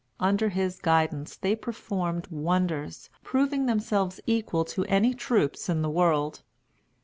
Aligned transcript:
Under 0.19 0.49
his 0.49 0.79
guidance, 0.79 1.35
they 1.35 1.55
performed 1.55 2.25
wonders, 2.31 3.11
proving 3.23 3.67
themselves 3.67 4.19
equal 4.25 4.65
to 4.65 4.83
any 4.85 5.13
troops 5.13 5.69
in 5.69 5.83
the 5.83 5.91
world. 5.91 6.41